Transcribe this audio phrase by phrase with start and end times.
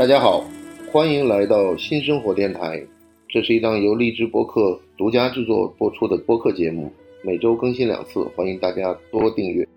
[0.00, 0.42] 大家好，
[0.90, 2.82] 欢迎来到新生活电台。
[3.28, 6.90] 这是一档由荔枝播客独家制作播出的播客节目，
[7.22, 9.68] 每周更新两次，欢迎大家多订阅。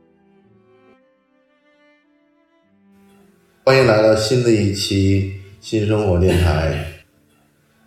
[3.65, 5.29] 欢迎来到新的一期
[5.59, 6.85] 新生活电台。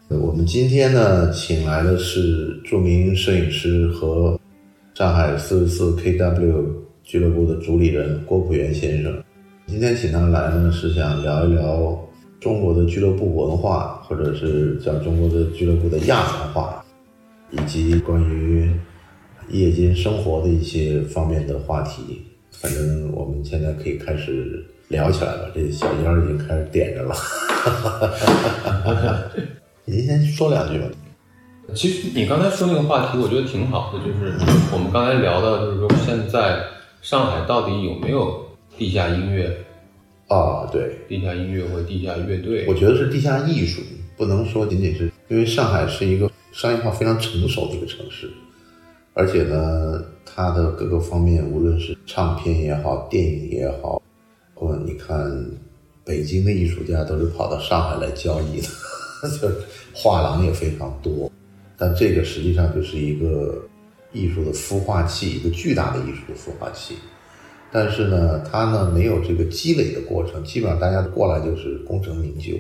[0.09, 4.39] 我们今天呢，请来的是著名摄影师和
[4.93, 6.67] 上海四十四 KW
[7.03, 9.25] 俱乐部的主理人郭普元先生。
[9.67, 11.99] 今天请他来呢，是想聊一聊
[12.41, 16.85] 中国的俱乐部文化，或者是叫中国的俱乐部的亚文化，
[17.51, 18.71] 以及关于
[19.49, 22.23] 夜间生活的一些方面的话题。
[22.51, 27.15] 反正我们现在可以开始聊起来了，这小烟已经开始点着了。
[29.85, 30.87] 您先说两句吧。
[31.75, 34.33] 其实你刚才说那个话题，我觉得挺好的，就是
[34.73, 36.63] 我们刚才聊到，就是说现在
[37.03, 38.47] 上海到底有没有
[38.79, 39.57] 地下音乐、
[40.29, 42.67] 啊，对，地下音乐或地下乐队？
[42.67, 43.81] 我觉得是地下艺术，
[44.17, 48.29] 不能说仅仅是因为上海是一个商业化非常成熟的一个城市，
[49.15, 54.03] 而且呢，它的各个方面，无论是唱片也好，电影也好，
[54.55, 55.47] 或者你看
[56.05, 58.69] 北京的艺术家都是跑到上海来交易的，
[59.41, 59.49] 就
[59.95, 61.31] 画廊也非常多，
[61.77, 63.63] 但这个实际上就是一个
[64.13, 66.97] 艺术的孵化器，一个巨大的艺术的孵化器。
[67.73, 72.53] 但是呢，他呢没有这个积累的过程，基本上大家过来就是功成名就。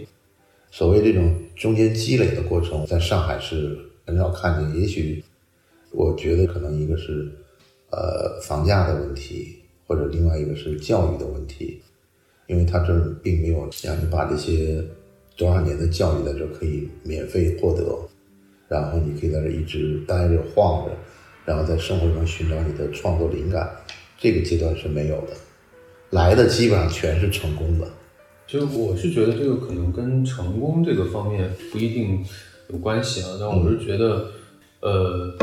[0.70, 4.80] 所谓这种中间积累的过程，在上海是很少看见。
[4.80, 5.24] 也许
[5.92, 7.32] 我觉得可能一个是
[7.90, 11.80] 呃房价的问题，或者另外一个是教育的问题，
[12.46, 14.84] 因为他这儿并没有让你把这些
[15.36, 17.96] 多少年的教育在这儿可以免费获得，
[18.68, 20.92] 然后你可以在这一直待着晃着，
[21.46, 23.70] 然后在生活中寻找你的创作灵感。
[24.18, 25.28] 这个阶段是没有的，
[26.10, 27.86] 来的基本上全是成功的。
[28.46, 32.24] 就我是觉得这个可能跟成功这个方面不一定
[32.68, 34.28] 有关系啊，但我是觉得，
[34.80, 35.36] 呃，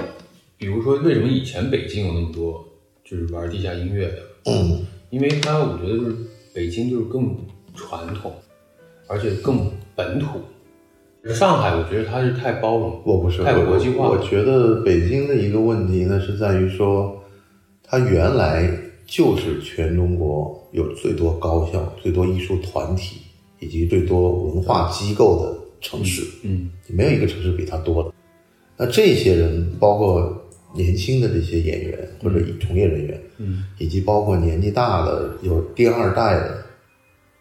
[0.58, 2.66] 比如说为什么以前北京有那么多
[3.04, 4.18] 就是玩地下音乐的？
[4.46, 6.16] 嗯，因为它我觉得就是
[6.54, 7.38] 北京就是更
[7.76, 8.34] 传统，
[9.08, 10.40] 而且更本土。
[11.34, 14.16] 上海我觉得它是太包容，我不是太国际化我。
[14.16, 17.23] 我觉得北京的一个问题呢，是在于说，
[17.94, 18.68] 它原来
[19.06, 23.18] 就是全中国有最多高校、最多艺术团体
[23.60, 28.12] 以及最多文化机构的城市，嗯没有一个城市比它多的。
[28.76, 30.44] 那这些人，包括
[30.76, 36.66] 年轻的这些演员或者从业人员，嗯以及包括年纪大的有第二代的，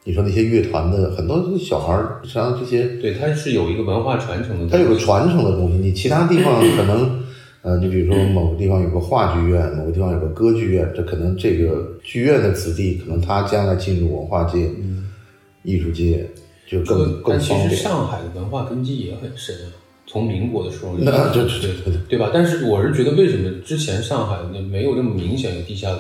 [0.05, 4.73] 你说那些乐团的很多小孩儿，实际上这些对，它是有一个文化传承的东西。
[4.77, 7.22] 它有个传承的东西，你其他地方可能，
[7.63, 14.69] 呃，你比如说某个地方有个话剧院，某个地方有个歌剧院，这可能这个剧院的子弟，可能他将来进入文化界、
[15.63, 16.29] 艺术界
[16.67, 17.77] 就这个更更但其实。
[17.77, 19.71] 上海的文化根基也很深啊，
[20.09, 22.33] 从民国的时候，那对对对对对，吧？
[22.35, 25.97] 但是我是觉得，为什么之前上海那没有那么明显的地下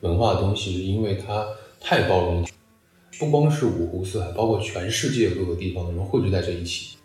[0.00, 1.46] 文化的东西，是因为它
[1.80, 2.48] 太包容了，
[3.20, 6.96] 不光是五湖四海，包括全世界各个地方的人汇聚在这一起。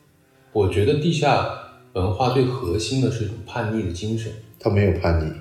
[0.51, 1.47] 我觉得地下
[1.93, 4.31] 文化最核心的是一种叛逆的精神。
[4.59, 5.31] 他没有叛逆，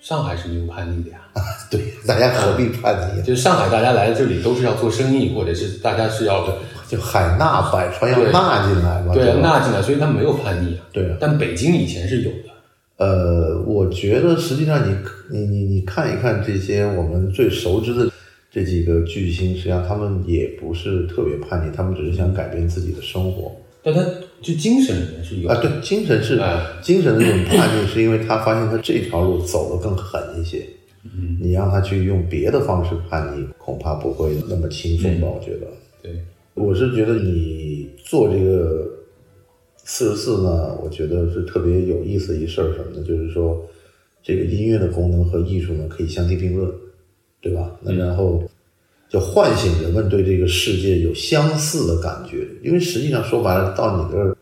[0.00, 1.20] 上海是没有叛逆的呀，
[1.70, 3.22] 对，大家何必叛逆？
[3.24, 6.46] 就是上海大家来这里都是要做生意，或者是 大家是要
[6.88, 10.84] 就海纳百川要纳进来嘛，对吧纳进来，所以他没有叛逆啊。
[10.92, 12.50] 对啊但北京以前是有的。
[12.96, 14.96] 呃，我觉得实际上你
[15.30, 18.08] 你你你看一看这些我们最熟知的
[18.52, 23.50] 这几个巨星，实际上他们也不是特别叛逆，他们只是想改变自己的生活
[23.84, 24.02] 但他
[24.40, 25.60] 就精神里面是有啊。
[25.60, 30.66] 对，精神是哎精神的这种叛逆，是因为他发现他这条路走得更狠一些。
[31.04, 35.28] 嗯，你让他去用别的方式叛逆，恐怕不会那么轻松吧？
[35.28, 35.66] 我觉得。
[36.02, 36.18] 对，
[36.54, 38.90] 我是觉得你做这个
[39.76, 43.06] 四十四呢，我觉得是特别有意思一事儿，什么呢？
[43.06, 43.62] 就是说，
[44.22, 46.70] 这个音乐的功能和艺术呢可以相提并论，
[47.42, 47.76] 对吧？
[47.82, 48.42] 那然后
[49.08, 54.36] 就唤醒人们对这个世界有相似的感觉，因为实际上说白了，到你这儿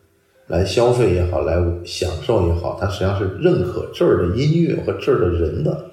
[0.47, 5.87] 来消费也好，来享受也好，它实际上是认可这儿的音乐和这儿的人的。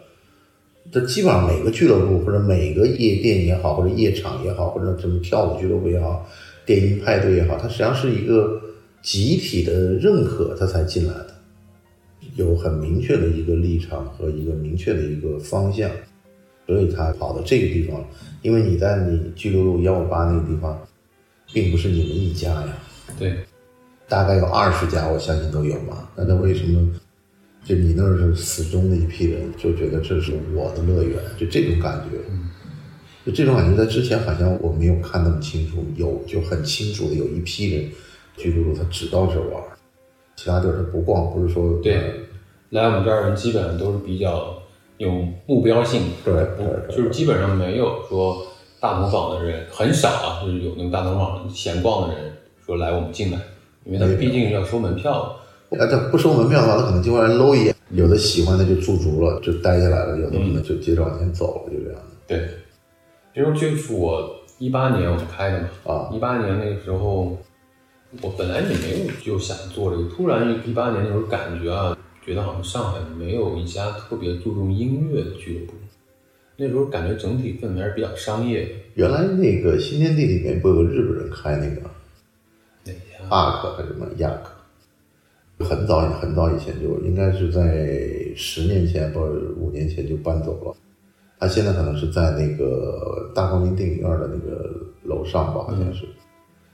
[0.92, 6.28] 这基本上每个俱乐部或者每个夜店也好，或者夜场也好，或者什么跳舞俱乐部也好，
[6.66, 8.60] 电音派对也好，它实际上是一个
[9.04, 11.36] 集体的认可，它才进来的，
[12.38, 15.90] 有很明确的一个立场和一个明确的一个方向，
[16.70, 18.00] 所以他跑到这个地方，
[18.44, 20.80] 因为你在你巨鹿路幺五八那个地方，
[21.52, 22.78] 并不是你们一家呀，
[23.18, 23.36] 对，
[24.08, 26.08] 大概有二十家，我相信都有嘛。
[26.16, 26.88] 那他为什么
[27.66, 32.20] 就你那儿是死忠的一批人，就觉得这是我的乐园，就这种感觉？
[33.26, 37.90] 就这种感觉，在之前好像我没有看那么清楚，有就很清楚的有一批人，
[38.38, 39.60] 居住他只到这玩，
[40.36, 42.14] 其他地儿他不逛，不是说对，
[42.70, 44.59] 来我们这儿人基本上都是比较
[45.00, 45.10] 有
[45.48, 46.34] 目标性，对
[46.90, 48.46] 就是基本上没有说
[48.82, 52.34] 大同坊的人很少啊，就是有那个大同坊闲逛的人
[52.66, 53.40] 说来我们进来，
[53.86, 55.40] 因为他毕竟要收门票
[55.72, 55.78] 的。
[55.80, 62.08] 啊，这不收门票的话，他可能就过来搂一眼，有的喜欢的就驻足了，就待下来了，有的可能就接着往前走了，就这样的。
[62.28, 62.50] 对，
[63.34, 67.38] 其实就是我一八年我们开的嘛，啊一八年那个时候，
[68.22, 71.98] 我本来也没有就想做这个，突然一八年那时候感觉啊，
[72.30, 75.74] 觉得好像上海没有一家特别注重音乐的俱乐部，
[76.58, 78.72] 那时候感觉整体氛围还是比较商业的。
[78.94, 81.82] 原来那个新天地里面不有个日本人开那个
[82.84, 83.36] 哪家？
[83.36, 84.30] 阿克还是什么亚
[85.58, 85.66] 克？
[85.66, 87.98] 很早很早以前就应该是在
[88.36, 90.76] 十年前或者五年前就搬走了。
[91.40, 94.70] 他现在可能是在那个大光明电影院的那个
[95.02, 96.06] 楼上吧，好像是。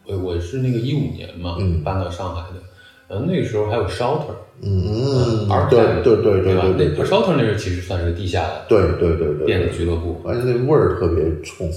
[0.06, 2.62] 我我是那个一五年嘛，嗯搬到上海的，
[3.08, 6.63] 然后那个时候还有 Shelter，嗯而对对对对吧？
[6.66, 11.69] 那对对 Shelter 那个其实算是个地下的对对对对电子，俱乐部，而且那味儿特别冲。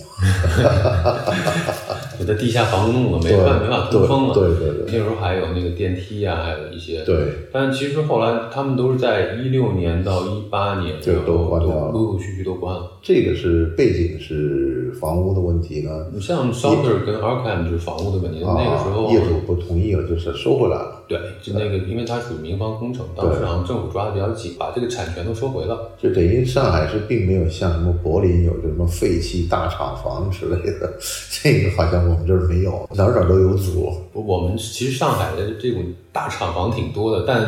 [2.21, 4.35] 我在地下房子弄的没办法没法通风了。
[4.35, 7.05] 对对对那时候还有那个电梯啊，还有一些。
[7.05, 7.17] 对。
[7.53, 12.91] 但其实后来他们都是在一六年到一八年，就都关掉了陆陆续续都关了。
[13.03, 21.03] 这个是背景是房屋的问题呢，你像 Shelter 跟 Arkham 就是房屋的问题，啊，那个时候业主不同意了，就是收回来了。
[21.07, 25.91] 对，就那个，因为它属于民房工程，当时然后政府抓的比较紧，把这个产权都收回了。
[26.01, 30.93] 就等于上海市并没有像什么柏林有这什么废弃大厂房之类的，
[31.43, 33.93] 这个好像我们这儿没有，哪儿哪儿都有组。
[34.13, 35.83] 我我们其实上海的这种
[36.13, 37.43] 大厂房挺多的，但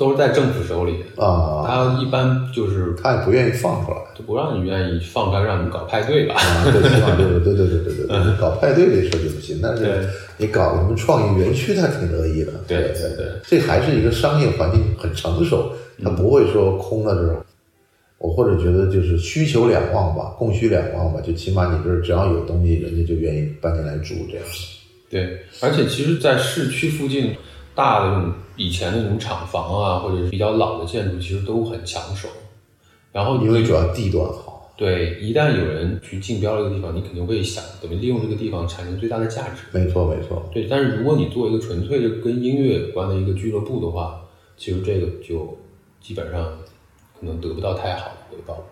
[0.00, 6.36] 都是在政府手里啊，他一般就是他也不愿意放出来，就不让你愿意放开，让你搞派对吧？
[6.64, 10.08] 对对对对对对对，搞派对这事儿就不行，但是
[10.38, 12.52] 你搞什么创意园区，他挺乐意的。
[12.66, 15.70] 对对对，这还是一个商业环境很成熟，
[16.02, 17.36] 他不会说空了这种。
[18.16, 24.46] 我或者觉得就是需求两旺吧，供需两旺吧，就起码你这只要有东西，人家就愿意搬进来住这样。
[25.10, 27.36] 对，而且其实，在市区附近。
[27.80, 32.28] 大的那种以前的那种厂房啊，或者是比较老的建筑，其实都很抢手。
[33.10, 39.62] 然后因为主要地段好，对，一旦有人去竞标这个地方，你肯定会想怎么利用这个地方产生最大的价值。
[39.72, 40.46] 没错没错。
[40.52, 44.20] 对，但是如果你做一个纯粹的跟音乐有关的一个俱乐部的话，
[44.58, 45.58] 其实这个就
[46.02, 46.44] 基本上
[47.18, 48.62] 可能得不到太好的回报。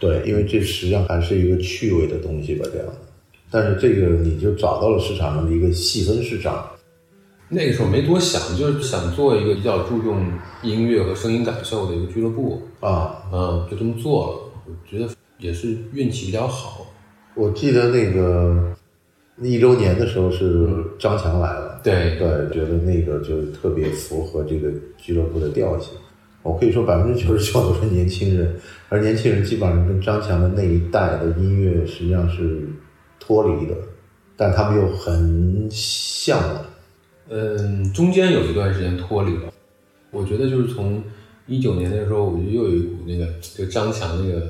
[0.00, 2.88] 对，因为这实际上还是一个趣味的东西吧，这样。
[3.50, 6.68] 但是这个你就找到了市场上的一个细分市场，
[7.54, 14.38] 那个时候没多想，就是想做一个比较注重音乐和声音感受的一个俱乐部，啊，嗯，就这么做了。
[14.66, 15.08] 我觉得
[15.38, 16.84] 也是运气比较好。
[17.34, 18.74] 我记得那个
[19.40, 20.68] 一周年的时候是
[20.98, 24.68] 张强来了，对对，觉得那个就特别符合这个
[24.98, 25.92] 俱乐部的调性。
[26.42, 28.54] 我可以说百分之九十九都是年轻人，
[28.88, 32.68] 而年轻人基本上跟张强的那一代的音乐实际上是
[33.18, 33.74] 脱离的，
[34.36, 36.64] 但他们又很向往。
[37.28, 39.52] 嗯，中间有一段时间脱离了。
[40.10, 41.02] 我觉得就是从
[41.46, 44.46] 一九年那时候，我就又有一股那个就张强那个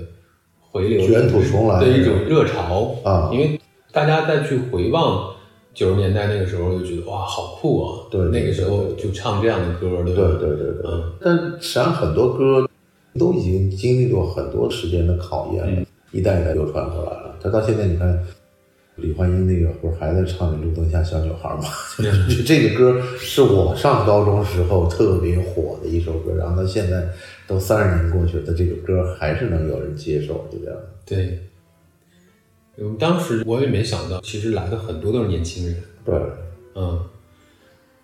[0.61, 3.59] 回流卷土重来的一种热潮啊因为
[3.93, 5.33] 大家再去回望
[5.73, 8.07] 九十年代那个时候，就觉得哇，好酷啊！
[8.11, 10.38] 对对那个时候就唱这样的歌，对吧？
[10.38, 12.69] 对对对嗯，但实际上很多歌
[13.19, 17.37] 都已经经历过很多时间的考验了，一代一代流传过来了。
[17.43, 18.25] 他到现在你看，
[18.97, 21.69] 李焕英那个不是还在唱《路灯下小女孩》吗？
[22.29, 27.05] 就这个歌是我上高中时候特别火的一首歌，然后到现在
[27.47, 30.79] 都三十年过去了，这个歌还是能有人接受，就这样。
[31.05, 31.39] 对。
[32.77, 35.77] 嗯，当时我也没想到，其实来的很多都是年轻人。
[36.05, 36.15] 对，
[36.75, 37.01] 嗯，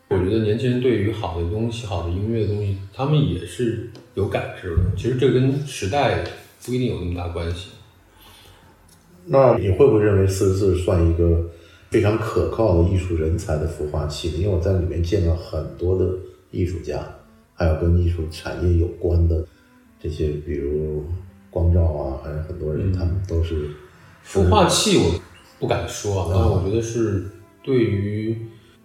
[0.09, 4.83] 我觉得年轻人对于好的东西、好的音乐的东西，他们也是有感知的。
[4.97, 6.25] 其实这跟时代
[6.65, 7.71] 不一定有那么大关系。
[9.27, 11.49] 那你会不会认为四十四算一个
[11.91, 14.39] 非常可靠的艺术人才的孵化器呢？
[14.39, 16.13] 因为我在里面见了很多的
[16.51, 17.07] 艺术家，
[17.55, 19.45] 还有跟艺术产业有关的
[20.03, 21.05] 这些，比如
[21.51, 23.71] 光照啊，还有很多人，他们都是
[24.27, 25.21] 孵化器我
[25.59, 27.25] 不敢说啊，但我觉得是
[27.63, 28.37] 对于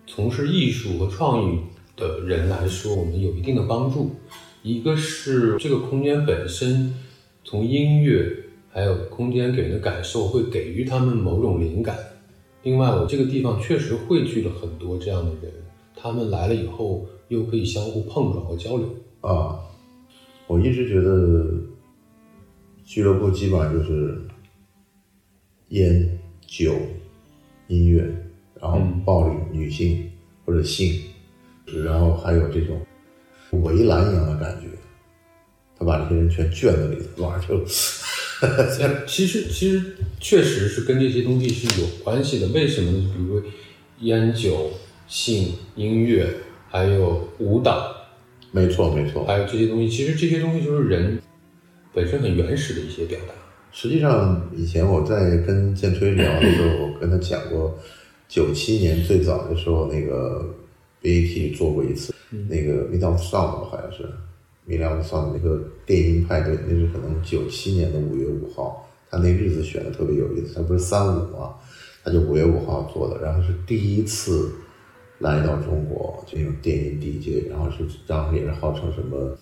[0.06, 1.60] 从事艺术和创意
[1.96, 4.15] 的人来说，我们有一定的帮助。
[4.62, 6.94] 一个是这个空间本身，
[7.44, 8.45] 从音乐
[8.75, 11.98] 还有空间给人的感受，会给予他们某种灵感。
[12.63, 15.50] 另外，我这个地方确实汇聚了很多这样的人，
[15.96, 18.94] 他们来了以后又可以相互碰撞和交流。
[19.22, 19.58] 啊。
[20.48, 21.48] 我一直觉得
[22.84, 24.22] 俱乐部基本上就是
[25.70, 26.75] 烟、酒、
[27.67, 28.03] 音乐，
[28.62, 30.12] 然后暴力、女性
[30.44, 31.01] 或者性，
[31.86, 32.79] 然后还有这种
[33.63, 34.67] 围栏一样的感觉，
[35.79, 37.65] 他把这些人全圈在里头，哇，就
[39.08, 39.82] 其实其实
[40.20, 42.48] 确实是跟这些东西是有关系的。
[42.48, 43.12] 为什么呢？
[43.15, 43.50] 比如说
[44.01, 44.72] 烟酒、
[45.08, 46.27] 性、音乐，
[46.70, 47.96] 还有舞蹈，
[48.51, 49.24] 没错没错。
[49.25, 51.22] 还有这些东西，其实这些东西就是人
[51.94, 53.34] 本身很原始的一些表达。
[53.72, 57.77] 实际上，以前我在跟建吹聊的时候，我跟他讲过，
[58.27, 60.54] 九七年最早的时候，那个
[61.01, 62.13] BAT 做过一次，
[62.50, 64.10] 那个 Midnight Sound 好像是
[64.67, 71.53] Midnight Sound 那个电音派对，那是可能九七年的五月五号，他那日子选的特别有意思，他不是三五嘛，
[72.03, 74.51] 他就五月五号做的，然后是第一次
[75.19, 79.38] 来到中国，就那种电音 DJ，然后是当时也是号称什么。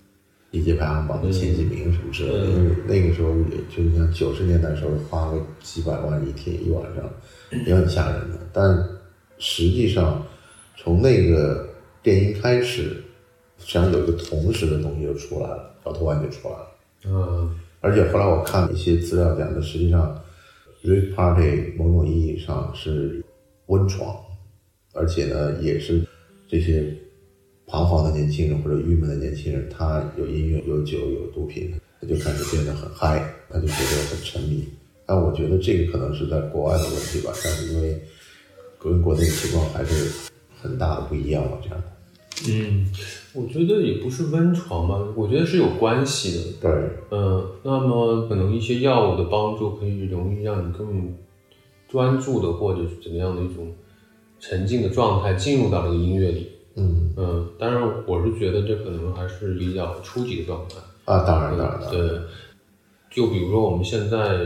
[0.52, 7.10] DJ 排行榜的前几名什么之类的，因为那个时候也就像九十年代时候花个几百万一天一晚上，
[7.66, 8.38] 也很吓人的。
[8.52, 8.88] 但
[9.38, 10.24] 实际上
[10.76, 11.68] 从那个
[12.04, 13.02] 电音开始，
[13.64, 16.68] 实际上有一个同时的东西就出来了，小头丸就出来了。
[17.06, 20.22] 嗯，而且后来我看一些资料讲的，实际上
[20.84, 23.24] Rave Party 某种意义上是
[23.66, 24.16] 温床，
[24.92, 26.00] 而且呢也是
[26.48, 26.94] 这些。
[27.66, 34.68] 彷徨的年轻人或者郁闷的年轻人，他有音乐、有酒、有毒品，他就开始变得很嗨，他就觉得很沉迷。
[35.06, 37.98] 但我觉得这个可能是在国外的问题吧，但是因为
[38.78, 40.30] 跟国内的情况还是
[40.60, 41.82] 很大的不一样吧，这样。
[42.48, 42.86] 嗯，
[43.32, 46.68] 我觉得也不是温床吧，我觉得是有关系的。
[46.68, 51.14] 对，嗯，那么可能一些药物的帮助可以容易让你更
[51.88, 53.72] 专注的，或者是怎么样的一种
[54.40, 56.50] 沉浸的状态进入到这个音乐里。
[56.76, 60.74] 嗯嗯，当然，我是觉得这可能还是比较初级的状态
[61.04, 61.22] 啊。
[61.24, 62.20] 当然，当然，对。
[63.10, 64.40] 就比如说我们现在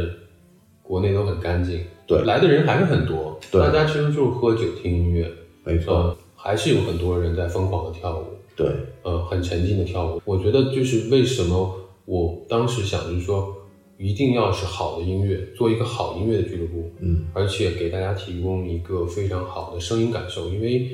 [0.83, 5.33] 国内都很干净，对，来的人还是很多，对，大家其实就是喝酒听音乐，
[5.65, 8.25] 没错，还是有很多人在疯狂的跳舞，
[8.57, 8.67] 对，
[9.03, 10.23] 呃，很沉浸的跳舞。
[10.25, 13.55] 我觉得就是为什么我当时想就是说，
[13.99, 20.89] 一定要是好的音乐，做一个好音乐的俱乐部，嗯，而且给大家提供一个非常好的声音感受，因为。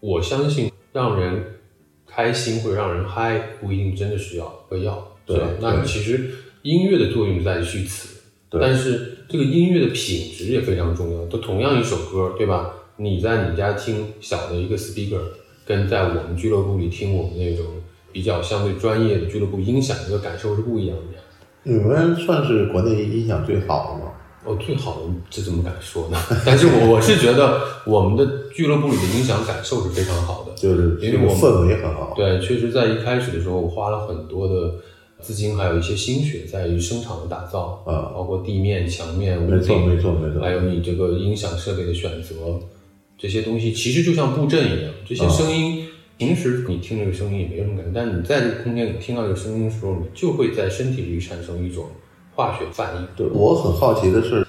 [0.00, 1.44] 我相信让人
[2.06, 5.48] 开心或者让人嗨，不一定真的是要喝药，对吧？
[5.60, 6.30] 那其实
[6.62, 11.26] 音乐的作用在于此，但是这个音乐的品质也非常重要。
[11.26, 12.72] 都同样一首歌，对吧？
[13.00, 15.20] 你在你家听小的一个 speaker，
[15.64, 17.64] 跟在我们俱乐部里听我们那种
[18.12, 21.18] 比较相对专业的俱乐部音响，这个感受是不一样的。
[21.62, 24.12] 你们算是国内音响最好的吗？
[24.44, 26.18] 哦，最好的这怎么敢说呢？
[26.44, 32.14] 但是我我是觉得我们的俱乐部里的音响感受是非常好的，就是因为我氛围很好。
[32.16, 34.74] 对，确实在一开始的时候，我花了很多的
[35.20, 42.34] 资金，还有一些心血在于声场的打造啊，包括地面、墙面、没错没错没错，还有你这个音响设备的选择，
[43.18, 51.84] 这些东西其实就像布阵一样，这些声音平时你听这个声音也没什么感觉，但你在这个空间里听到这个声音的时候，你就会在身体里产生一种。
[52.38, 53.04] 化学反应。
[53.16, 54.46] 对我很好奇的是，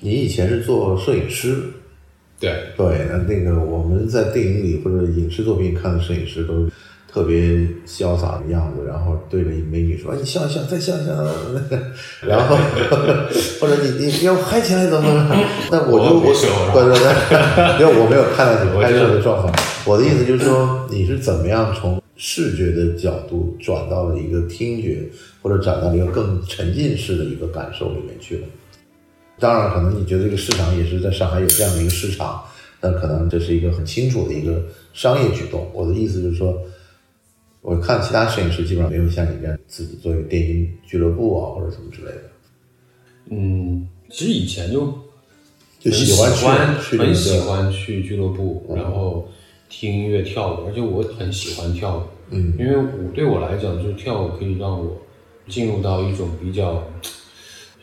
[0.00, 1.62] 你以前是做摄影师，
[2.38, 6.68] 对对，那那个我们在电影里或者影视作品看的摄影师都
[7.12, 11.12] 特别潇洒的样子，然后对着美女说：“你笑笑，再笑笑。
[12.26, 12.56] ”然后
[13.60, 15.44] 或者你你要嗨起来怎么怎么？
[15.70, 16.22] 那我就我
[16.72, 19.52] 对对对，因为我没有看到你拍摄的状况。
[19.84, 22.00] 我的意思就是说，你是怎么样从？
[22.14, 25.02] 视觉的角度转到了一个听觉，
[25.40, 28.42] 或者转到了一个更沉浸式的一个感受里面去了。
[29.40, 32.40] 当然，可能你觉得这个市场也是在上海有这样的一个市场，
[32.78, 35.68] 但可能这是一个很清楚的一个商业举动。
[35.74, 36.56] 我的意思就是说，
[37.62, 42.22] 我看其他摄影师基本上没有像你这样自己做一个电音俱乐部啊，或者什么之类的。
[43.30, 44.92] 嗯，其实以前就
[45.80, 49.26] 就喜欢去，很喜欢去俱乐部，然后。
[49.74, 55.00] 听音乐跳舞，而且我很喜欢跳舞，嗯，因为舞对我来讲，就是跳舞可以让我
[55.48, 56.86] 进入到一种比较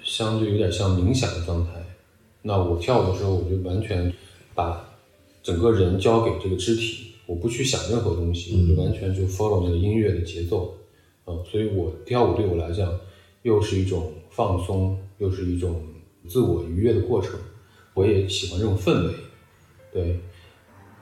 [0.04, 1.72] 相对有点像冥想的状态。
[2.44, 4.14] 那我跳舞的时候，我就完全
[4.54, 4.88] 把
[5.42, 10.74] 整个人交给这个肢体，我不去想任何东西，我就完全就 follow 那个音乐的节奏，
[11.28, 12.92] 嗯，所以我跳舞对我来讲
[13.44, 15.80] 又是一种放松，又是一种
[16.28, 17.40] 自我愉悦的过程。
[17.94, 19.14] 我也喜欢这种氛围，
[19.94, 20.20] 对。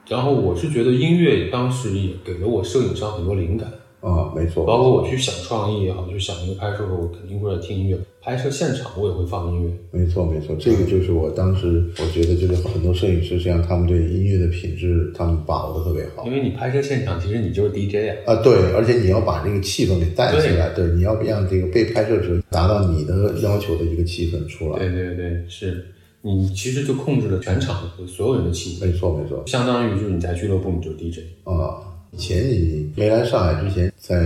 [0.10, 4.64] 然后我是觉得音乐当时也给了我摄影上很多灵感啊，没错。
[4.66, 7.98] 包括我去想创意也好，去想一个拍摄的时候，我肯定会来听音乐。
[8.22, 9.72] 拍摄现场我也会放音乐。
[9.92, 16.26] 没错，没错，这个就是我当时我觉得就是很多摄影师，实际上他们对音乐的品质他们把握的特别好。
[16.26, 18.34] 因为你拍摄现场，其实你就是 DJ 啊。
[18.34, 24.80] 啊，对，而且你要把这个气氛给带起来，对，你要让这个被拍摄者达到你的要求的一个气氛出来。
[24.80, 25.86] 对对对，是。
[26.22, 31.20] 你其实就控制了全场的所有人的气氛没错没错，相当于就是你在俱乐部你就是 DJ。
[31.46, 31.96] 啊。
[32.12, 34.18] 以前你没来上海之前，在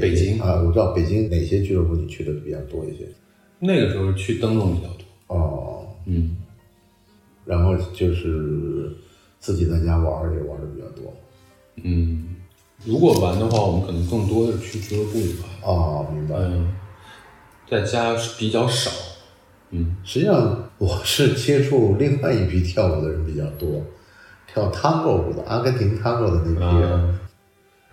[0.00, 0.40] 北京。
[0.40, 3.06] 啊，我知道北京哪些俱乐部你去的比较多一些？
[3.58, 6.36] 那个时候去灯笼比较多，哦，嗯，
[7.44, 8.90] 然后就是
[9.38, 11.14] 自己在家玩也玩的比较多。
[11.76, 12.34] 嗯，
[12.84, 16.34] 如果玩的话，我们可能更多的去俱乐部里玩，哦，明白。
[16.36, 16.74] 嗯，
[17.70, 18.90] 在家是比较少，
[19.70, 23.80] 嗯，实际上我是接触另外一批跳舞的人比较多，
[24.52, 27.20] 跳探戈舞的阿根廷探戈的那批人，啊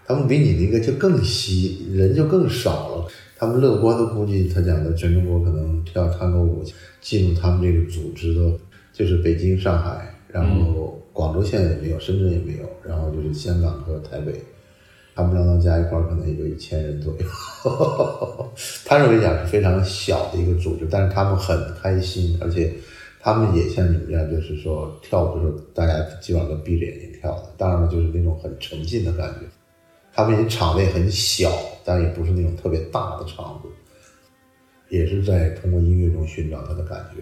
[0.06, 3.08] 他们比你那个就更稀，人就更少了。
[3.38, 6.64] 他们乐观的估计，他讲的全中国可能跳探戈舞
[7.00, 8.52] 进入他们这个组织的，
[8.92, 14.44] 就是北京、上海，然后广州现在也没有，深圳也没有，然后就是香港和台北，
[15.16, 17.20] 他们让他加一块儿可能也就一千人左右。
[18.86, 22.74] 他认为讲是非常小的一个组织，但是他们很开心，而且
[23.22, 29.46] 他们也像你们一样，就是说跳舞的时候，大家基本上都闭着眼睛跳的，当然了，就是那种很沉浸的感觉。
[30.14, 31.52] 他们也场内很小，
[31.86, 33.70] 但也不是那种特别大的场子，
[34.90, 37.22] 也是在通过音乐中寻找他的感觉。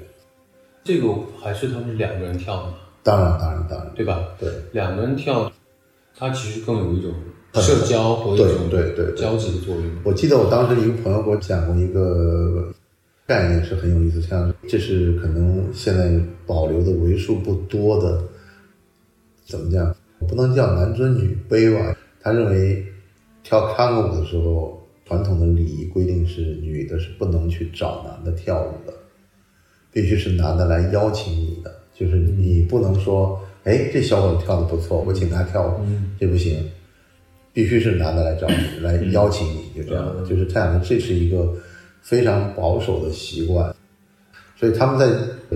[0.83, 4.23] 这个还是他们两个人跳的吗，当然，当然，当然，对吧？
[4.39, 5.51] 对，两个人跳，
[6.15, 7.13] 它其实更有一种
[7.55, 9.85] 社交和一对种对对对交集的作用。
[10.05, 12.73] 我记得我当时一个朋友给我讲过一个
[13.27, 16.09] 概念，是很有意思，像这是可能现在
[16.45, 18.23] 保留的为数不多的，
[19.45, 19.93] 怎么讲？
[20.27, 21.95] 不能叫男尊女卑吧？
[22.21, 22.83] 他认为
[23.43, 28.93] 跳探戈舞的时候，传统的礼仪规定是女的是不能去找男的跳舞的，
[29.91, 35.85] 必须是男的来邀请你的，就是你不能说，哎，这小伙子跳的不错，我请他跳舞，
[36.19, 36.63] 这不行，
[37.53, 41.53] 必须是男的来找你，来邀请你，就这样的，就是这样的，这是一个
[42.01, 43.75] 非常保守的习惯，
[44.55, 45.07] 所以他们在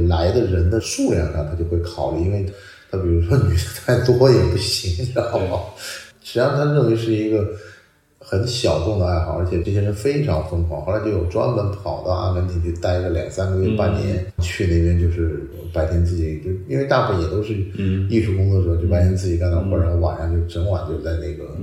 [0.08, 2.46] 来的人的数量上，他就会考虑，因为
[2.90, 5.60] 他比如说女的太多也不行，你知道吗？
[6.24, 7.48] 实际上他认为是一个
[8.20, 10.86] 很小众的爱好，而且这些人非常疯狂。
[10.86, 17.54] 后来就有专门跑到阿根廷去待个两三个月、半年，去那边就是白天自己就因为大部分也都是
[18.10, 21.58] 艺术工作者，就白天自己干点活，然后晚上就整晚就在那个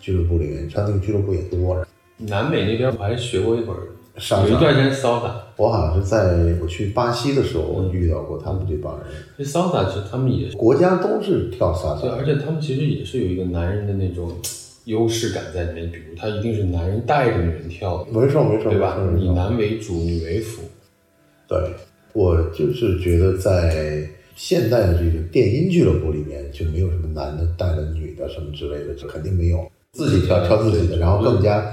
[0.00, 0.68] 俱乐部里面。
[0.72, 3.82] 他那个俱乐部也多，南美那边我还学过一会儿，
[4.18, 14.32] 上有一段时间骚打，我好像是在我去巴西的时候，遇到过他们这帮人，这骚打其实他们也是，国家都是跳萨对，萨，而且他们其实也是有一个男人的那种
[14.84, 18.98] 优势感在里面，比如他一定是男人带着女人跳的，没错没错，对吧？
[19.18, 20.62] 以男为主，女为辅。
[21.46, 21.58] 对，
[22.12, 31.64] 我就是觉得在现代的这个电音俱乐部里面，就没有什么男的带着女的什么之类的，这肯定没有，自己跳跳自己的，然后更加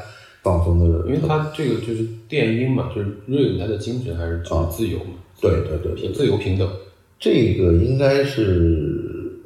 [0.46, 0.86] 放松的。
[1.08, 6.70] 因为他这个就是电音嘛，就是瑞文他的精神还是就是自由嘛，对对对对自由平等。
[7.18, 9.42] 这个应该是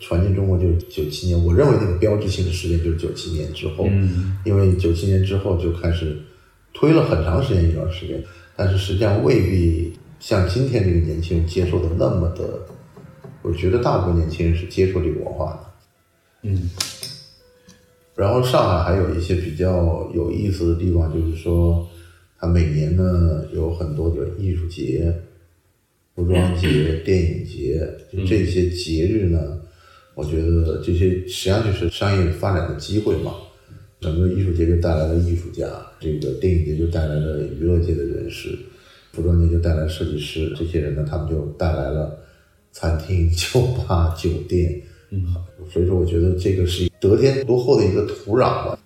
[0.00, 4.38] 传进中国就是九七年，我认为那个标志性的事件就是九七年之后，嗯。
[4.46, 6.16] 因为九七年之后就开始
[6.72, 8.24] 推了很长时间一段时间，
[8.56, 12.60] 但是实际上未必像今天这个年轻人接受的那么的，
[13.42, 16.48] 我觉得大部分年轻人是接受这个文化的。
[16.48, 16.70] 嗯
[18.14, 21.88] 然后上海还有一些比较有意思的地方，就是说，
[22.38, 25.12] 它每年呢有很多的艺术节、
[26.14, 29.58] 服装节、电影节，就这些节日呢，
[30.14, 33.32] 我觉得这些实际上就是商业发展的机会嘛。
[33.98, 35.64] 整个艺术节就带来了艺术家，
[35.98, 38.58] 这个电影节就带来了娱乐界的人士，
[39.12, 42.18] 服装节就带来设计师，这些人呢，他们就带来了
[42.72, 44.82] 餐厅、酒吧、酒店。
[45.12, 45.34] 嗯，
[45.70, 48.78] 所以说，我觉得这个是得天独厚的一个土壤吧。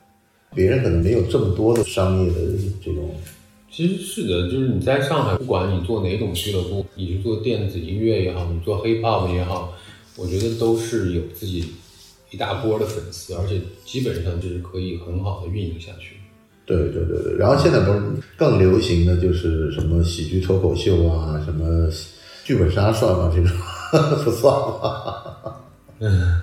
[0.54, 2.34] 别人可能没有这么多的商业的
[2.82, 3.14] 这种，
[3.70, 9.74] 其实是的，就是你在上海，不管你做哪种俱乐部，你是做电子音乐也好，你做 hip hop 也好，
[10.16, 11.64] 我觉得都是有自己
[12.30, 16.16] 一大波的粉丝，而且基本上就是可以很好的运营下去。
[16.64, 17.36] 对对对对。
[17.36, 18.00] 然后现在不是
[18.36, 21.88] 更流行的就是什么喜剧脱口秀啊，什么
[22.44, 23.30] 剧本杀算吗？
[23.32, 23.54] 这种
[24.24, 25.62] 不算吧？
[26.00, 26.40] 嗯，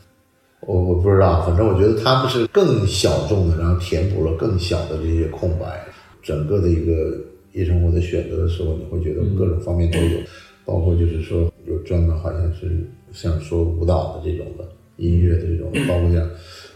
[0.62, 5.86] 我我不知道，反正我觉得他们是更小众的，然后填补了更小的这些空白。
[6.22, 7.18] 整个的一个
[7.52, 10.20] 夜生活的选择的时候，你会觉得各种方面都有，
[10.66, 14.66] 包括就是说有专门好像是像说舞蹈的这种的
[14.98, 16.30] 音乐的这种，包括像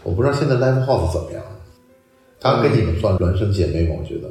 [0.04, 1.42] 我不知道现在 live house 怎么样，
[2.38, 3.96] 他跟你们算孪生姐妹吗？
[3.98, 4.30] 我觉得。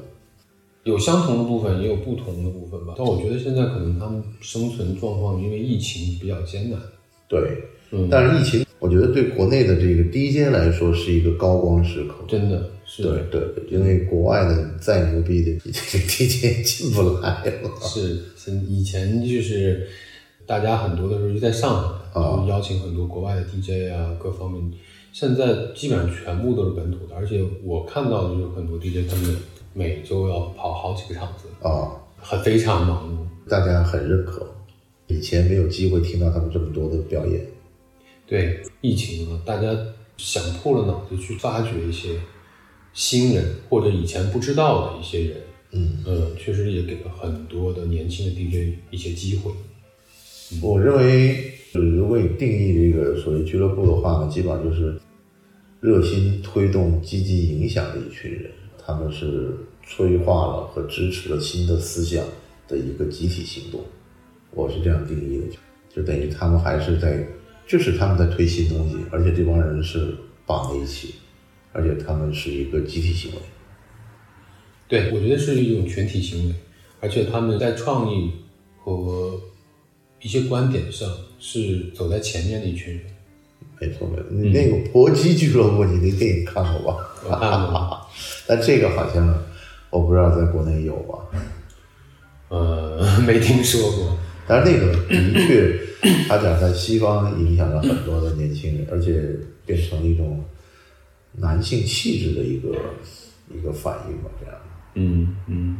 [0.83, 2.93] 有相同的部分，也有不同的部分吧。
[2.97, 6.79] 但我觉得现在可能他们生存状况因为疫情比较艰难。
[7.27, 12.15] 对，嗯，但是疫情，我觉得对国内的这个 DJ 来说是一个高光时刻。
[12.27, 17.69] 真的是对对，因为国外的再牛逼的这个 DJ 进不来了。
[17.81, 18.19] 是，
[18.67, 19.87] 以前就是
[20.45, 24.71] 大家很多的时候就在上海，邀请很多国外的 DJ 啊，各方面。
[25.13, 29.35] 现在基本上全部都是本土的，而且我看到的就是很多 DJ 他们
[29.73, 33.49] 每周要跑好几个场子，啊，很非常忙碌。
[33.49, 34.45] 大家很认可。
[35.07, 37.41] 以前没有机会听到他们这么多的表演，
[38.27, 39.75] 对疫情啊，大家
[40.17, 42.19] 想破了脑子去发掘一些
[42.93, 45.37] 新人或者以前不知道的一些人，
[45.71, 49.51] 嗯嗯，确实也给了很多的年轻的 DJ 一些机会。
[50.61, 54.99] 我认为，如果你定义这个所谓俱乐部的话呢，基本上就是
[55.79, 62.25] 热心推动、积极影响的一群人，他们是催化了和支持了新的思想
[62.67, 63.81] 的一个集体行动。
[64.51, 65.45] 我是这样定义的，
[65.93, 67.27] 就等于他们还是在，
[67.67, 71.15] 就是他们在推新东西，而且这帮人是绑在一起，
[71.73, 73.37] 而且他们是一个集体行为。
[74.87, 76.55] 对，我觉得是一种群体行为，
[77.01, 78.31] 而且他们在创意
[78.79, 79.39] 和
[80.21, 83.03] 一些观点上是走在前面的一群人。
[83.79, 84.25] 没错，没错。
[84.31, 86.97] 你那个搏击俱乐部，你那电影看过吧？
[87.25, 88.07] 我看过，
[88.47, 89.43] 但这个好像
[89.89, 91.19] 我不知道在国内有吧？
[92.47, 94.17] 呃，没听说过。
[94.47, 95.79] 但是那个的确，
[96.27, 99.23] 他讲在西方影响了很多的年轻人，而且
[99.65, 100.43] 变成了一种
[101.33, 102.75] 男性气质的一个
[103.53, 104.55] 一个反应吧，这样。
[104.95, 105.77] 嗯嗯，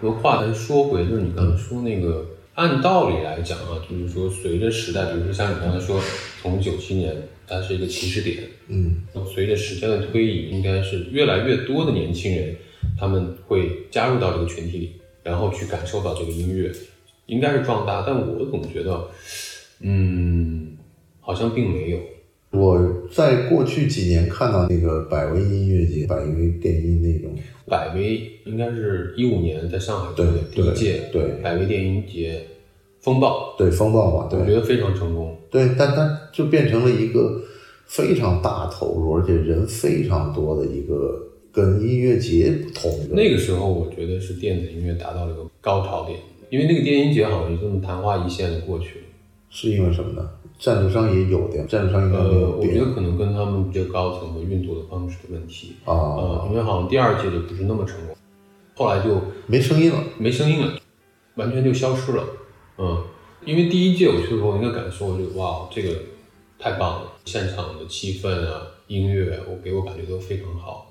[0.00, 6.00] 我话再说回，就是你刚才说那个，按道理来讲啊，就是说随着时代，比如说像你刚才说，
[6.40, 7.14] 从九七年
[7.46, 9.02] 它是一个起始点，嗯。
[9.34, 12.56] 随着时间的推移，应该是越来越多的年轻人
[12.98, 16.72] 他们会加入到这个群体里，然后去感受到这个音乐，
[17.28, 18.02] 应该是壮大。
[18.04, 19.08] 但我总觉得，
[19.80, 20.76] 嗯，
[21.20, 21.98] 好像并没有。
[22.50, 22.80] 我
[23.12, 27.36] 在过去几年看到那个百威音乐节、百威电音那种，
[27.66, 32.42] 百威应该是一五年在上海做的第对一届对百威电音节
[33.00, 35.36] 风暴，对风暴嘛，对我觉得非常成功。
[35.50, 37.38] 对，但它就变成了一个
[37.84, 46.18] 非常大投入，而且人非常多的一个跟音乐节不同的那个时候，我觉得是电子音乐达到了一个高潮点，
[46.50, 49.04] 因为那个电音节好像就这么昙花一现的过去了。
[49.50, 50.28] 是因为什么呢？
[50.58, 55.76] 赞助商也有的，赞助商应该没呃，有变我觉得可能跟他们比较高层的运作的方式的问题。
[55.84, 58.16] 啊，呃，因为好像第二届就不是那么成功，
[58.74, 60.02] 后来就没声音了。
[60.18, 60.78] 没声音了，
[61.36, 62.24] 完全就消失了。
[62.76, 63.04] 嗯，
[63.46, 65.96] 因为第一届我去的时候，那个感受就是哇，这个
[66.58, 70.87] 太棒了，现场的气氛啊，音乐，我给我感觉都非常好，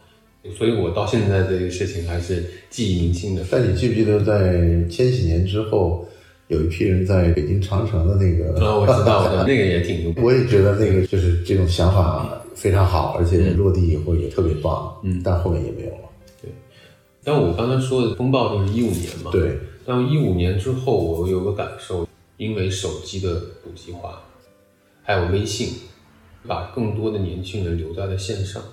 [0.57, 3.43] 所以我到现在这个事情还是记忆铭心的。
[3.51, 4.53] 但你记不记得在
[4.89, 6.05] 千禧年之后，
[6.47, 10.13] 有一批人在北京长城的那个，啊，我知道的，那个也挺牛。
[10.23, 14.95] 我也觉得那个就是这种想法非常好，而且落地以后也特别棒。
[15.03, 16.09] 嗯，但后面也没有了。
[16.41, 16.49] 对
[17.23, 19.31] 但我刚才说的风暴就是一五年嘛，。
[19.31, 24.21] 对，但一五年之后，我有个感受，因为手机的普及化，
[25.03, 25.73] 还有微信，
[26.47, 28.63] 把更多的年轻人留在了线上。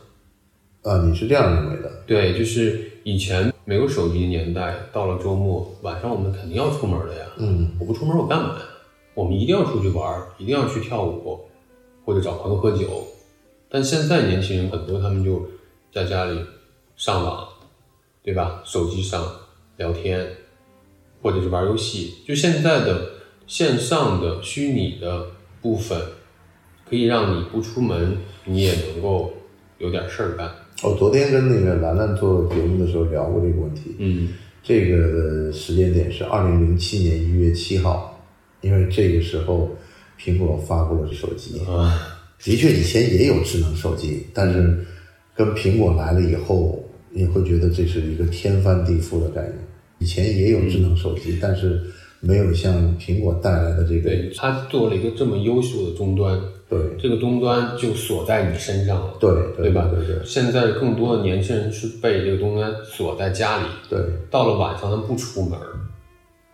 [0.84, 1.90] 啊，你是这样认为的？
[2.06, 7.26] 对，就是以前没有手机的年代，到了周末晚上，我们肯定要出门的呀。
[7.38, 8.62] 嗯，我不出门我干嘛呀？
[9.14, 11.40] 我们一定要出去玩儿，一定要去跳舞，
[12.04, 13.02] 或者找朋友喝酒。
[13.70, 15.48] 但现在年轻人很多，他们就
[15.90, 16.38] 在家里
[16.96, 17.48] 上网，
[18.22, 18.60] 对吧？
[18.66, 19.26] 手机上
[19.78, 20.30] 聊天，
[21.22, 22.16] 或者是玩游戏。
[22.28, 23.10] 就现在的
[23.46, 25.28] 线上的虚拟的
[25.62, 25.98] 部分，
[26.86, 29.32] 可以让你不出门，你也能够
[29.78, 30.54] 有点事儿干。
[30.82, 33.94] 我昨天跟那个兰兰做节目的时候聊过这个问题。
[33.98, 34.28] 嗯
[34.62, 38.18] 这个时间点是二零零七年一月七号，
[38.62, 39.70] 因为这个时候
[40.18, 41.60] 苹果发布了手机。
[41.66, 42.00] 啊。
[42.42, 44.84] 的确，以前也有智能手机，但是
[45.34, 49.54] 跟苹果来了以后，你会觉得这是一个天翻地覆的概念。
[49.98, 51.80] 以前也有智能手机，但是
[52.26, 59.90] 没有像苹果带来的这个对，他做了一个这么优秀的终端，对这个终端就锁在你身上了，对对吧？
[59.94, 65.58] 对对现在更多的年轻人是被这个终端锁在家里，对到了晚上他不出门，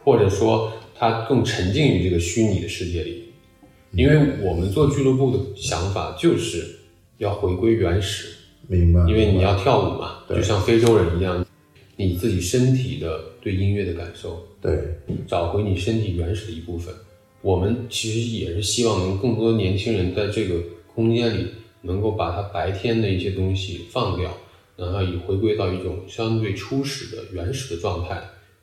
[0.03, 3.25] 或者说他更沉浸于这个虚拟的世界里。
[3.93, 6.65] 因为我们做俱乐部的想法就是
[7.19, 8.29] 要回归原始，
[8.69, 9.01] 明白。
[9.01, 11.45] 因为你要跳舞嘛，对就像非洲人一样，
[12.07, 14.73] 你自己身体的对音乐的感受，对
[15.29, 16.95] 找回你身体原始的一部分。
[17.43, 20.55] 我们其实也是希望能更多的年轻人在这个
[20.95, 21.47] 空间里，
[21.83, 24.35] 能够把他白天的一些东西放掉，
[24.77, 28.19] 然后以回归到一种相对初始的原始的状态，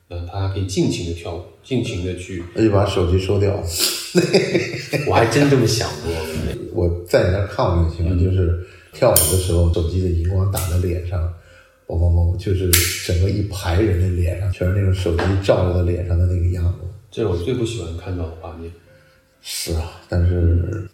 [0.08, 2.42] 那他还可以尽情的跳舞，尽情的去。
[2.54, 3.54] 那就把手机收掉。
[5.06, 6.12] 我还真这么想过，
[6.74, 11.32] 我在你那儿看过那个情况，就是跳舞的时候，手机的荧光打在脸上，
[11.88, 12.70] 嘣嘣嘣，就是
[13.06, 16.86] 整个一排人的脸上全是那种手机照着的脸上的那个样子。
[17.10, 18.70] 这是我最不喜欢看到的画面。
[19.40, 20.86] 是啊，但是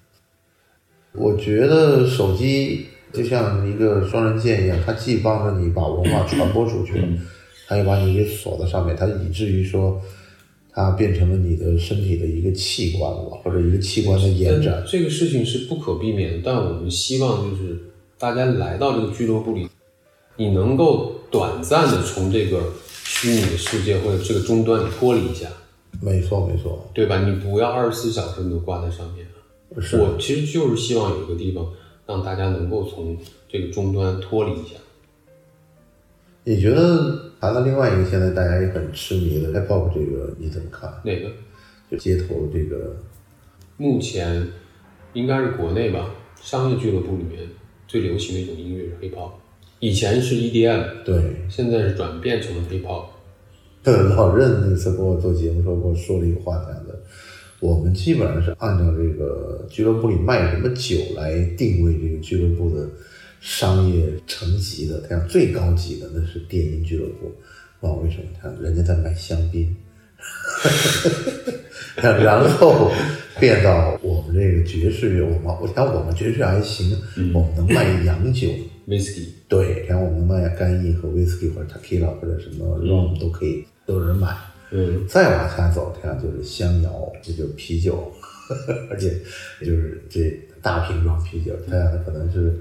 [1.12, 7.08] 我觉得手机就像一个双刃剑一样，它既帮着你把文化传播出去了，
[7.66, 10.00] 它又把你给锁在上面，它以至于说
[10.70, 14.84] 它变成了你的身体的一个器官了，或者一个器官的延展。
[14.86, 17.76] 这个事情是不可避免的，但我们希望就是
[18.16, 19.68] 大家来到这个俱乐部里，
[20.36, 25.48] 你能够短暂的从这个虚拟的世界或者这个终端里脱离一下，
[26.00, 27.22] 没错，没错，对吧？
[27.22, 29.26] 你不要二十四小时都挂在上面。
[29.80, 31.66] 是我其实就是希望有一个地方
[32.06, 33.16] 让大家能够从
[33.48, 34.76] 这个终端脱离一下。
[36.44, 40.92] 你觉得谈到另外一个现在大家也很痴迷的 hip hop 这个你怎么看？
[41.04, 41.28] 哪个？
[41.90, 42.96] 就街头这个
[43.76, 44.46] 目前
[45.12, 47.48] 应该是国内吧，商业俱乐部里面
[47.88, 49.32] 最流行的一种音乐是 hip hop，
[49.80, 53.06] 以前是 EDM，对，现在是转变成了 hip hop。
[54.16, 56.98] 老任那次跟我做节目时候跟我说了一个话，讲的，
[57.60, 62.88] 我们基本上是按照这个俱乐部里卖什么酒来定位这个俱乐部的
[63.40, 65.02] 商业层级的。
[65.02, 67.30] 他讲最高级的那是电音俱乐部，
[67.78, 69.76] 不知道为什么，他人家在卖香槟，
[72.00, 72.90] 然后
[73.38, 76.96] 变到我们这个爵士乐，我们我想我们爵士还行，
[77.34, 78.48] 我们能卖洋酒。
[78.86, 84.36] Whisky，对，然后我们卖干邑和 whisky 或者 tequila 或者什么 rum 都可以，都有人买。
[84.70, 88.12] 嗯，再往下走，这样就是香窑，这就是啤酒，
[88.90, 89.20] 而且
[89.60, 92.58] 就是这大瓶装啤酒，它可能是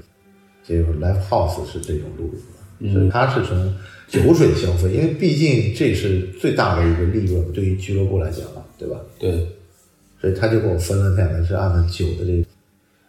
[0.64, 3.74] 这个 live house 是这种路子，所以它是从
[4.08, 9.00] 酒水消费，因为毕竟这是最大的一个利润，对于俱乐部来讲嘛，对吧？
[9.18, 9.48] 对，
[10.22, 12.46] 所以他就给我分了，这样的是按照酒的这个。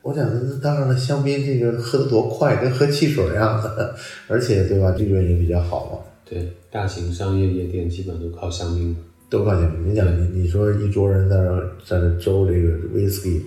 [0.05, 3.95] 我讲的那当然了，香槟这个喝的多快，跟喝汽水一样的，
[4.29, 5.99] 而且对吧，利润也比较好嘛。
[6.29, 8.95] 对，大型商业夜店基本都靠香槟。
[9.31, 9.91] 都靠香槟。
[9.91, 13.41] 你想你你说一桌人在这儿在那周这个 whisky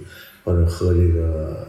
[0.44, 1.68] 或者喝这个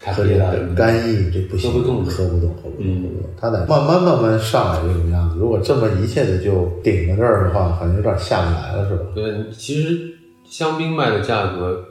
[0.00, 3.30] 喝这个干邑，这不行，喝不动喝不动，喝不动，喝不动。
[3.40, 5.36] 他得慢慢慢慢上来这种样子。
[5.38, 9.02] 如果这么一下子就顶在这儿的话，好像有点下不来了，是吧？
[9.14, 9.96] 对，其实
[10.44, 11.82] 香槟卖的价格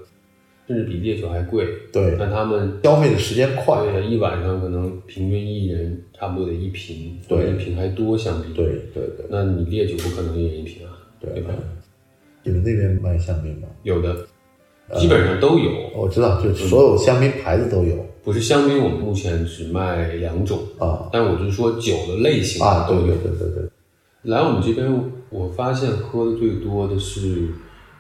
[0.68, 3.84] 甚至比烈酒还贵，对，但他们消费的时间快。
[3.86, 8.54] 对一晚上可能平均一人差不多得一瓶，对一瓶还多相比。
[8.54, 11.54] 对对对那你烈酒不可能一人一瓶啊，对吧？
[12.44, 13.68] 你们那边卖香槟吗？
[13.84, 14.16] 有的，
[15.00, 15.72] 基本上都有。
[15.96, 22.88] 我知道，就是所有香槟牌子都有不是香槟，我们目前只卖两种，啊但我就是说酒的类型啊！
[22.88, 22.98] 对。
[22.98, 23.70] 对对对对，
[24.24, 27.50] 来我们这边，我发现喝的最多的是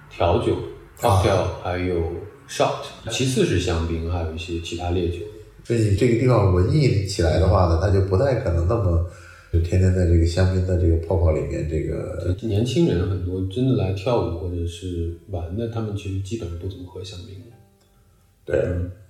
[0.09, 0.53] 调酒、
[1.01, 2.01] 啊 cocktail，还有
[2.49, 5.19] shot，其次是香槟，还有一些其他烈酒。
[5.63, 9.09] 所以你这个地方文艺起来的话呢，它就不太可能那么
[9.51, 17.35] 就天天在这个香槟的这个泡泡里面这个年轻人很多真的来跳舞或者是玩的，他们其实基本上不怎么喝香槟。
[18.45, 18.63] 对，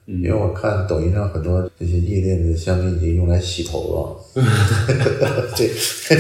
[0.06, 4.42] 因为我看抖音上很多这些夜店的香槟已经用来洗头了，
[5.58, 5.68] 这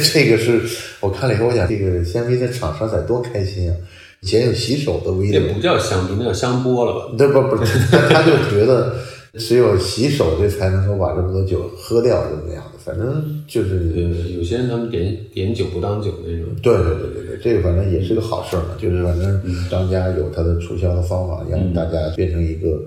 [0.01, 0.61] 这个是
[0.99, 3.77] 我看了以后，我想这个香槟的厂商得多开心啊！
[4.25, 7.15] 以前有洗手的 i 不叫香槟，那叫香波了吧？
[7.15, 8.95] 对不不是， 他他就觉得
[9.33, 12.79] 只有洗手这才能够把这么多酒喝掉，怎么样的？
[12.83, 16.47] 反正就是对，有些人他们点点酒不当酒那种。
[16.63, 22.81] 对对对对对，这个反正也是个好事儿嘛，就是反正商家有他的促销的方法，让大家变成一个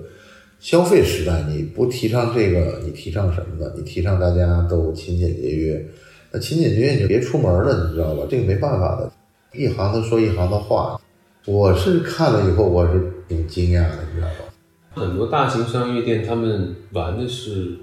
[0.59, 1.41] 消费时代。
[1.47, 3.71] 你不提倡这个，你提倡什么呢？
[3.77, 5.85] 你提倡大家都勤俭节约，
[6.33, 8.27] 那勤俭节约你就别出门了，你知道吧？
[8.29, 9.09] 这个没办法的，
[9.57, 10.99] 一行都说一行的话。
[11.45, 14.45] 我是看了以后，我是挺惊讶的，你知道吧？
[14.93, 17.77] 很多大型商业店，他们玩的是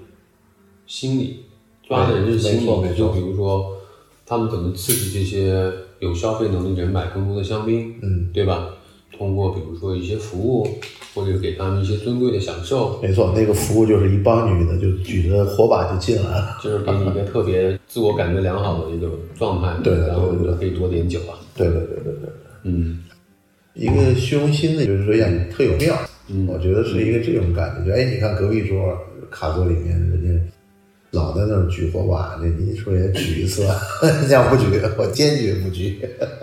[0.85, 1.45] 心理，
[1.87, 2.95] 抓的人是心理。
[2.95, 3.77] 就比如说，
[4.25, 8.69] 他们怎么刺激这些有消费能力人买更多的香槟，嗯，对吧？
[9.17, 10.67] 通过比如说一些服务，
[11.15, 16.57] 或者给他们一些尊贵的享受，没错，那个服务就是一帮女的就举着火把就进来了。
[16.61, 21.33] 就是给你一个特别自我感觉良好的一个状态，对的然后你就可以多点酒啊。
[21.55, 22.29] 对对对对对。
[22.63, 22.99] 嗯，
[23.77, 25.99] 一个虚荣心的，就是说让你特有面儿。
[26.47, 27.85] 我觉得是一个这种感觉。
[27.85, 28.97] 就哎，你看隔壁桌
[29.29, 30.51] 卡座里面人家
[31.11, 33.63] 老在那儿举火把，那你说也举一次，
[34.01, 34.65] 人家不举，
[34.97, 35.99] 我坚决不举。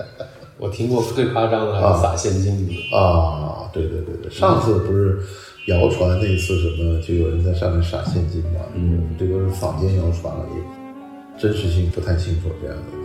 [0.57, 2.97] 我听过最夸张的还是撒现金的。
[2.97, 5.18] 啊，对对对对，上次不是
[5.66, 8.61] 谣传那次什么，就有人在上面撒现金嘛？
[8.75, 12.83] 嗯，这都是坊间谣传而已，真实性不太清楚这样的。
[12.92, 13.04] 对。